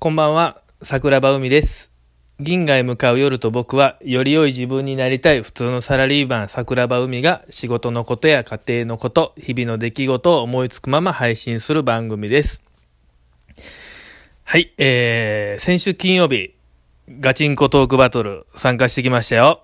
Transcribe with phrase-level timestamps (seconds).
[0.00, 1.90] こんばんは、桜庭海です。
[2.40, 12.62] 銀河へ向かう夜と僕は、より良い自分になりたい普通のサラリーマン桜庭海が仕事のことや家庭のこと、日々の出来事を思いつくまま配信する番組です。
[14.42, 16.54] はい、えー、先週金曜日、
[17.20, 19.62] ガチンコトークバトル参加してきましたよ。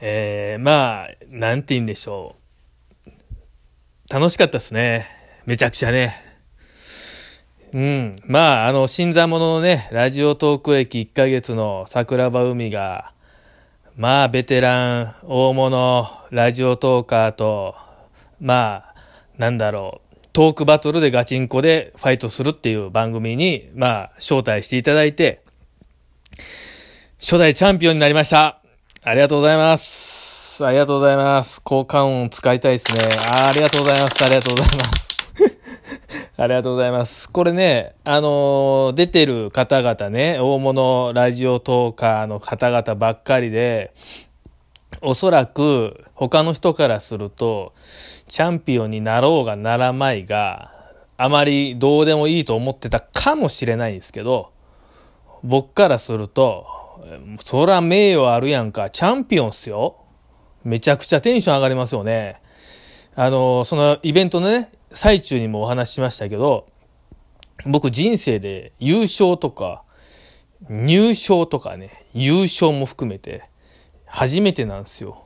[0.00, 2.34] えー、まあ、なんて言うんでしょ
[3.06, 3.10] う。
[4.12, 5.06] 楽しかったですね。
[5.44, 6.29] めちゃくちゃね。
[7.72, 8.16] うん。
[8.26, 13.12] まあ、あの、新参者のね、ラジオトーク歴1ヶ月の桜庭海が、
[13.96, 17.76] まあ、ベテラン、大物、ラジオトーカーと、
[18.40, 18.94] まあ、
[19.38, 25.42] なんだろう、トークバトルでガチンコでファイトするっていう番組に、まあ、招待していただいて、
[27.20, 28.60] 初代チャンピオンになりました。
[29.02, 30.64] ありがとうございます。
[30.64, 31.60] ありがとうございます。
[31.62, 33.04] 効果音使いたいですね。
[33.28, 34.24] あありがとうございます。
[34.24, 35.09] ありがとうございます。
[36.40, 37.30] ありがとうございます。
[37.30, 43.92] これね、あのー出てる方々ね、大物ラジオトーカーの方々ばっかりで、
[45.02, 47.74] おそらく他の人からすると、
[48.26, 50.72] チャンピオンになろうがならまいが、
[51.18, 54.50] あまりどうでもいいと思ってたかもしれないんですけど、
[55.42, 56.66] 僕からすると、
[57.44, 59.98] そら名誉あるやんか、チャンピオンっすよ。
[60.64, 62.40] めちゃくちゃテンション上がりますよね。
[63.22, 66.66] あの、そのイベントのね、最中にもお話ししましたけど、
[67.66, 69.82] 僕人生で優勝とか、
[70.70, 73.50] 入賞とかね、優勝も含めて、
[74.06, 75.24] 初めてなんですよ。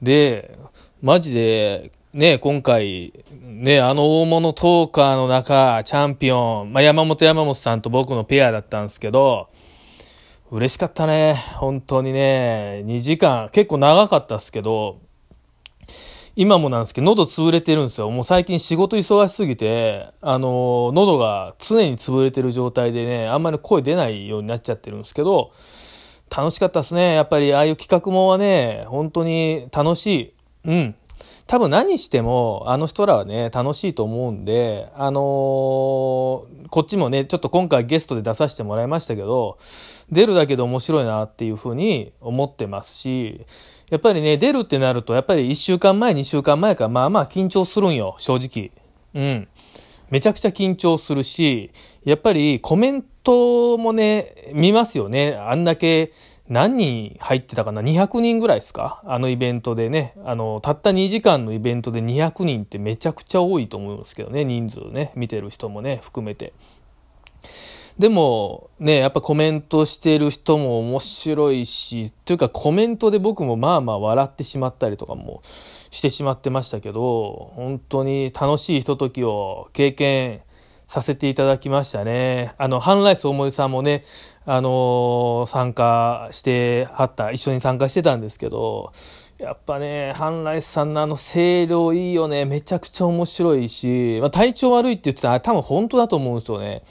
[0.00, 0.58] で、
[1.02, 9.50] マジで、ね、今回、ね、あの大物トーカーの中、チャンピオン、まあ、山本山本さんと僕のペアだったんですけど、
[10.50, 11.34] 嬉しかったね。
[11.56, 15.06] 本当にね、2時間、結構長かったっすけど、
[16.40, 18.08] 今もなんですけど、喉潰れてるんですよ。
[18.10, 25.50] もう最近仕事忙しすぎて、あの、喉が常に潰れてる状態でね、あんまり声出ないようになっちゃってるんですけど、
[26.30, 27.14] 楽しかったですね。
[27.14, 30.34] やっぱりああいう企画もはね、本当に楽しい。
[30.66, 30.94] うん。
[31.48, 35.22] 多分何しても、あの人らはね、楽しいと思うんで、あのー
[36.70, 39.58] こっちもね、ちょっと今回ゲストで出させてもらいましたけど、
[40.12, 43.44] 出るだけで面白いなっていうふうに思ってますし、
[43.90, 48.70] やっぱりね、出るってなると、やっぱり1週間前、2週間前から、まあまあ緊張するんよ、正直。
[49.14, 49.48] うん。
[50.10, 51.70] めちゃくちゃ緊張するし、
[52.04, 55.34] やっぱりコメントもね、見ますよね。
[55.36, 56.12] あんだけ
[56.48, 59.02] 何人入ってたかな ?200 人ぐらいですか？
[59.04, 60.14] あのイベントでね。
[60.24, 64.44] あの、たった2時間のイベントで200人ってめちゃくちゃ多いと思うんですけどね。
[64.44, 65.12] 人数ね。
[65.14, 66.52] 見てる人もね、含めて。
[67.98, 80.42] でもね、やっぱコメントしてる人も面白いし、というかコメントで僕もまあまあ笑ってしまったりとかもしてしまってましたけど、本当に楽しいひとときを経験
[80.86, 82.54] させていただきましたね。
[82.56, 84.04] あの、ハンライス大森さんもね、
[84.46, 88.92] あの参加してはった、一緒に参加してたんですけど、
[89.38, 92.44] やっぱね、ハンライスさんのあの声量いいよね。
[92.44, 96.82] めちゃくちゃ面白いし、まあ、体調悪いって言ってたら多分本当だと思うんですよね。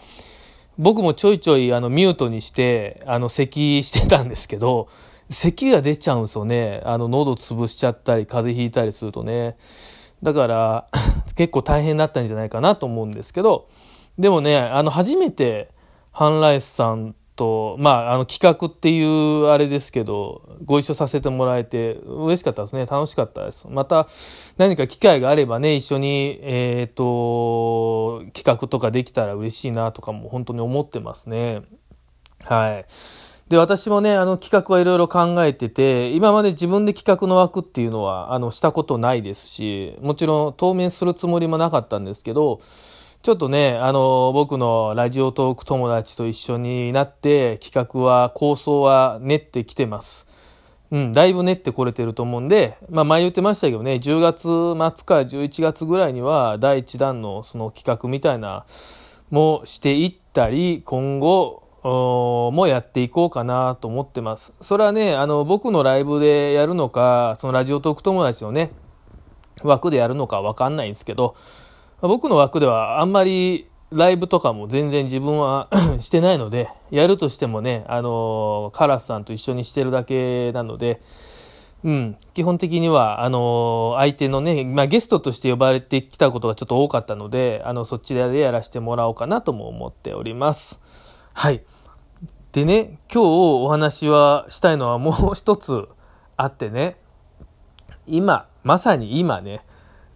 [0.77, 4.87] 僕もちょいちょいあのミュートにして、あの咳してたんですけど、
[5.29, 6.81] 咳が出ちゃうんですよね。
[6.85, 9.57] あの喉潰しちゃったり、風邪ひいたりするとね。
[10.23, 10.87] だから、
[11.35, 13.67] 結構大変だったんじゃないかなと思うんですけど、
[14.17, 15.69] でもね、あの初めて
[16.11, 22.85] ハンライスさんと、まあ、あの企画っていうあれですけど、ご一緒させてもらえて嬉しかったですね。
[22.85, 23.67] 楽しかったです。
[23.69, 24.07] また
[24.57, 31.61] 何か機会があればね、一緒に、えっ、と、企画とかできたら嬉しいなとかも本当に思ってますね。
[32.43, 32.85] はい。
[33.49, 42.59] で、私もね、あの企画はいろいろ考えてて、今まで自分で企画の枠っていうのは、あの、したことないですし、もちろん当面するつもりもなかったんですけど、
[43.27, 50.27] ちょっとね、あの、僕のラジオトーク友達と一緒になって、企画は、構想は練ってきてます。
[50.91, 54.43] うん、だいぶ練ってこれてると思うんで、まあ前言ってましたけどね、10月
[54.95, 58.65] 末から11月ぐらいには、第1弾のその企画みたいな、
[59.29, 64.53] もしていったり、今後、もやっていこうかなと思ってます。
[64.61, 68.71] それはね、あの、僕のライブでやるのか、そのラジオトーク友達のね、
[69.63, 71.35] 枠でやるのかわかんないんですけど、
[72.01, 81.01] 僕の枠ではあんまりライブとかも全然自分は してないので、やるとしてもね、あの、カラスさんと一緒にしてるだけなので、
[81.83, 90.81] うん、基本的には、あの、相手のね、まあ、ゲストとして呼ばれてきたことがちょっと多かったので、あの、そちらでやらせてもらおうかなとも思っております。
[91.33, 91.63] はい。
[92.51, 93.25] でね、今日
[93.63, 95.87] お話はしたいのはもう一つ
[96.35, 96.97] あってね、
[98.07, 99.61] 今、まさに今ね、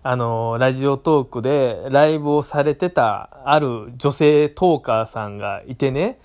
[0.03, 6.19] あの、ラジオトークでライブをされてたある女性トーカーさんがいてね、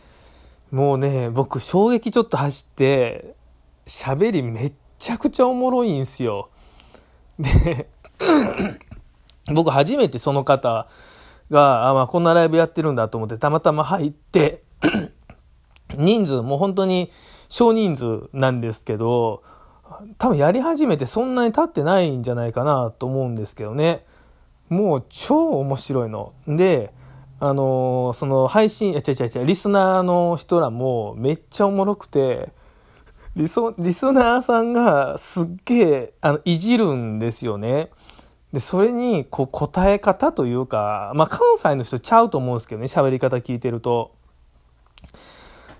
[0.70, 3.34] もうね、僕衝撃ちょっと走って、
[3.86, 6.48] 喋りめっちゃくちゃおもろいんすよ。
[7.38, 7.88] で、
[9.52, 10.88] 僕初めてその方
[11.50, 14.62] が、あまあ、こんなライブやってるんだと思ってたまたま入って
[15.96, 17.10] 人数も本当に
[17.48, 19.42] 少人数なんですけど、
[20.18, 24.04] 多分やり始めてそんなに経ってないんじゃないかなと思うんですけどね。
[24.68, 26.32] もう超面白いの。
[26.46, 26.92] で、
[27.38, 32.50] あのー、その配信、違う違う違う、リスナーの人らもめっちゃおもろくて、
[33.36, 37.90] リソリスナーさんがすっげえ、あの、いじるんですよね。
[38.52, 44.12] で、それに、こう、答え方というか、まあ、関西の人ちゃうと思うんですけどね、喋り方聞いてると。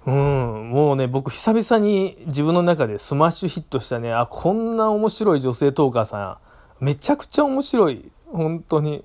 [0.07, 6.39] うん、もうね、僕久々に自分の中でスマッシュヒットしたね、あ、こんな面白い女性トーカーさ
[6.81, 8.11] ん、めちゃくちゃ面白い。
[8.31, 9.05] 本当に。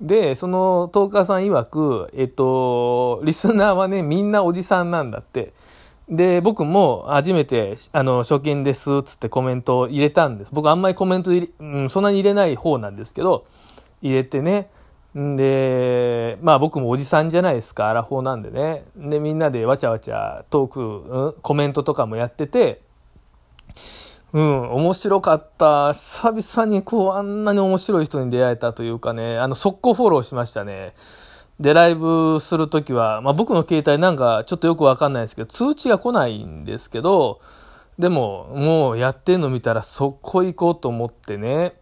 [0.00, 5.52] で、そのトーカーさん曰く、えっと、リスナーはね、みんなおじさんなんだって。
[6.08, 10.50] で、僕も初めて、あの、初見です、つってコメントを入れたんです。
[10.52, 13.46] 僕あんまりコメント入れ、うん、そんなに入れない方なんですけど、
[14.02, 14.70] 入れてね、
[15.14, 18.84] で、まあ僕もおじさんじゃないですか、アラフォーなんでね。
[18.96, 22.82] で、みんなでわちゃわちゃトーク、うん、コメントとかもやってて、
[24.32, 25.92] うん、面白かった。
[25.92, 30.94] 久々にこう、あんなに面白い人に出会えたというかね、あの、速攻フォローしましたね。
[31.60, 37.38] で、ライブするときは、まあ僕の携帯なんかちょっとよくわかんないですけど、通知が来ないんですけど、
[37.96, 41.76] でも、もうやってんの見たら速攻行こうと思ってね、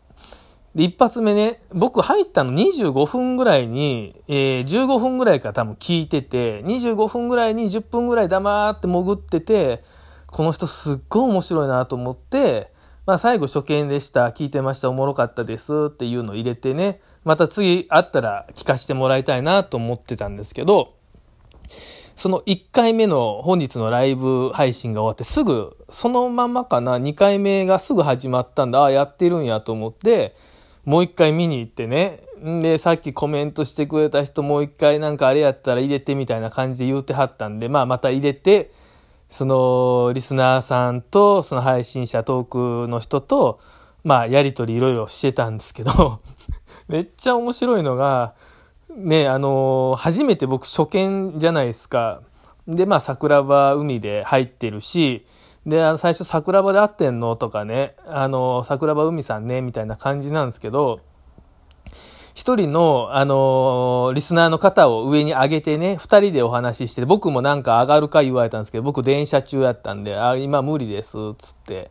[0.74, 9.84] で、一発目ね、僕入ったの25分ぐらいに、えー、15分ぐらいから多分聞いてて、25分ぐらいに10分ぐらい黙って潜ってて、
[10.28, 12.72] この人すっごい面白いなと思って、
[13.04, 15.88] まあ最後初見でした、聞いてました、おもろかったです。
[15.88, 20.94] っていうのを入れてね、また次会ったら聞かせてもらいたいなと思ってたんですけど、
[22.16, 30.34] その1回目の本日のライブ配信が終わってすぐ、そのままかな、2回目がすぐ始まったんだ、ああ、やってるんやと思って、
[30.84, 32.22] もう一回見に行ってね。
[32.42, 38.72] で、さっきコメントしてくれた人もう一回なんかあれやったら入れてみたいな感じで言うてはったんで、まあまた入れて、
[39.28, 43.60] そのリスナーさんとその配信者トークの人と、
[44.02, 46.20] まあやりとりいろいろしてたんですけど、
[46.88, 48.34] めっちゃ面白いのが、
[48.90, 52.22] ね、あの初めて僕初見じゃないですか。
[52.66, 55.24] で、まあ桜庭海で入ってるし、
[55.66, 61.00] で、あの最初桜庭で会ってんのとかね、あの、桜庭海さんね、みたいな感じなんですけど、
[62.34, 71.90] 一人の、あのリスナーの方を上に上げてね、二人でお話しして、僕もなんか上がるか言われたんですけど、僕電車中やったんで、あ、今無理です、つって。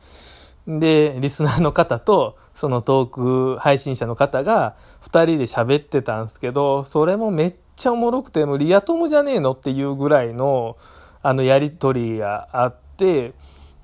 [0.68, 10.78] で、リスナーの方と、そのトーク配信者の方が、二人で喋ってたんですけど、それもめっちゃおもろくて、もうリア友じゃねえのっていうぐらいの、
[11.24, 13.34] あの、やりとりがあって、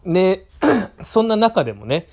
[0.08, 0.48] で、
[1.04, 2.08] そんな中でもね、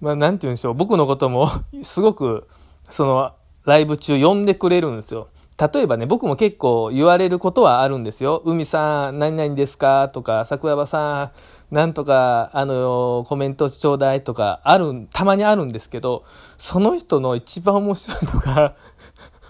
[0.00, 1.48] まあ、なんて言うんでしょう、僕のことも
[1.82, 2.48] すごく、
[2.88, 3.32] その、
[3.64, 5.28] ライブ中呼んでくれるんですよ。
[5.72, 8.42] 例えばね、僕も結構言われることはあるんですよ。
[8.44, 10.08] 海さん、何々ですか？
[10.08, 11.30] とか、桜庭さ
[11.70, 16.24] ん、なんとか、あの、コメントちょうだいとか、ある、たまにあるんですけど、
[16.58, 18.74] その人の一番面白いのが、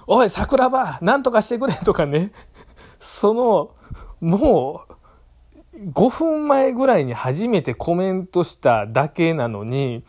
[0.07, 2.33] おい、桜庭、なんとかしてくれとかね、
[3.01, 3.71] その、
[4.21, 4.92] もう、
[5.83, 10.05] 5分前ぐらいに初めてコメントしただけなのに、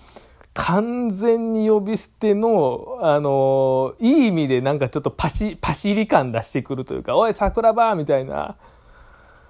[0.54, 8.56] 完全に呼び捨ての、あの、いい意味でなんかちょっとパシ、パシリ感出してくるというか、おい、桜庭みたいな。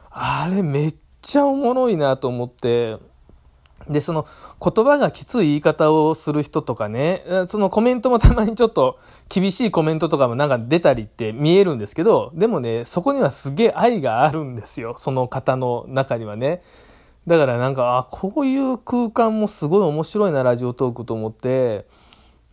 [0.10, 2.98] あれめっちゃおもろいなと思って、
[3.90, 4.26] で、その
[4.62, 9.00] 言葉がきつい言い方をする人とかね、そのコメントもたまにちょっと
[9.30, 14.96] 厳しいコメントとかもなんか出たりって見えるんですけど、でもね、そこにはすげえ愛があるんですよ。
[14.98, 16.62] その方の中にはね。
[17.28, 21.86] だからなんか、あ、こういう空間もすごい面白いな、ラジオトークと思って、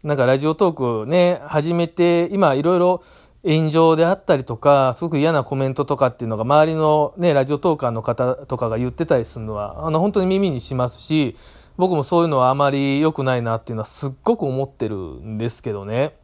[0.04, 3.02] なんかラジオトークね、始めて、今いろいろ
[3.44, 11.36] 炎上であったりとか、すごく嫌なコメントとかっていうのが周りのね、ラジオトーカーの方とかが言ってたりするのは、あの、本当に耳にしますし、
[11.76, 16.14] 僕もそういうのはあまり良くないなっていうのはすっごく思ってるんですけどね。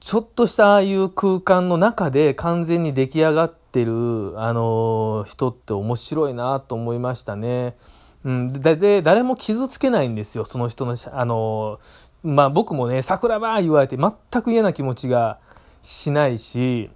[0.00, 7.76] ちょっとしたああいう空間の中で完全に出来上がってる、あの人って面白いなと思いましたね。
[8.24, 11.80] うん、で、で誰も傷つけないんですよ、その人の、あの
[12.22, 15.38] まあ僕もね、桜庭言われて全く嫌な気持ちが、
[15.88, 16.90] しないし、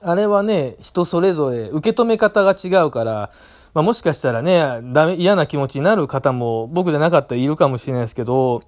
[0.00, 3.30] あれはね、人それぞれ受け止め方が違うから、
[3.74, 8.62] まあ、もしかしたらね、ダメ、嫌な気持ちになる方も僕じゃなかったらいるかもしれないですけど、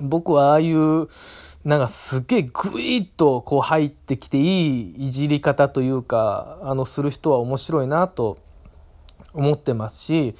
[0.00, 1.08] 僕はああいう
[1.64, 8.38] なんかすっげえグイッとこう入ってきていいいじり方というかあのする人は面白いなと
[9.34, 10.34] 思ってますし、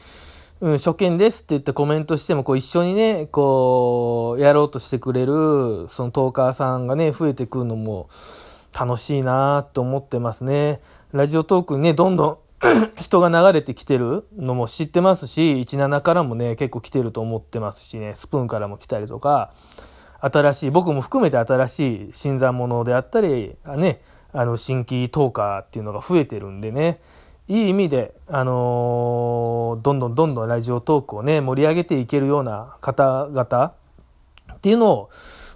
[0.61, 8.09] うん、初見ですって言ってコメントしてもこう一緒にねこうやろうとしてくれるそのトーカーさんがね増えてくるのも
[8.79, 10.81] 楽しいなと思ってますね。
[11.13, 12.39] ラジオトークにねどんどん
[13.01, 19.53] 人が流れてきてるのも知ってますし17からもね結構来てると思ってますしねスプーンからも来たりとか。
[20.21, 24.01] 新しい僕も含めて新しい新参者であったりね
[24.33, 27.01] あの新規トーカーっていうのが増えてるんでね
[27.49, 33.73] いい意味で、あのー、どんどんどんどんラジオトークをね盛り上げていけるような方々
[34.53, 35.11] っていうのを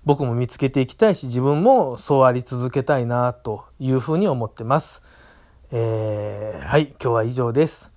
[0.05, 5.03] 僕も見つけていきたいし自分もそうあり続けたいなというふうに思ってます。
[5.71, 7.93] えー、はい今日は以上です。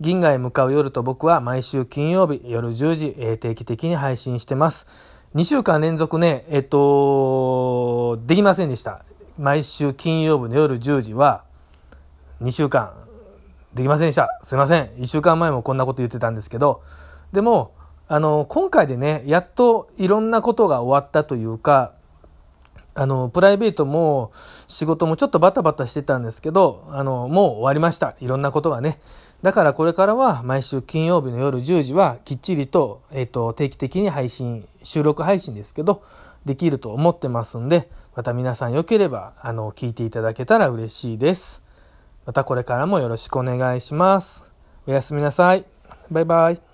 [0.00, 4.86] 銀河へ向かう夜と僕は毎週金曜日夜10時、えー、定期的に配信してます。
[5.36, 9.04] 2週間連続ね、えっと、できませんでした。
[9.38, 11.44] 毎週金曜日の夜10時は、
[12.42, 12.92] 2週間、
[13.74, 14.28] できませんでした。
[14.42, 14.86] すいません。
[14.98, 16.82] 1週間前もこんなこと言ってたんですけど、
[17.32, 17.72] でも、
[18.08, 21.92] あの、今回でね、やっといろんなことが終わったというか、
[22.94, 24.32] あの、プライベートも
[24.66, 28.16] 仕事もちょっとバタバタしてたんですけど、あの、もう終わりました。
[28.20, 29.00] いろんなことがね。
[29.42, 36.02] だからこれからは毎週金曜日の夜10時はきっちりと、えっ、と、定期的に配信、収録配信ですけど、
[36.44, 41.62] できると思ってますんで、また皆さんよければ、あの、聞いていただけたら嬉しいです。
[42.26, 44.52] またこれからもよろしくお願いします。
[44.86, 45.64] おやすみなさい。
[46.10, 46.69] バイバイ。